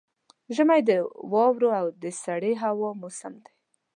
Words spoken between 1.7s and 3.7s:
او سړې هوا موسم دی.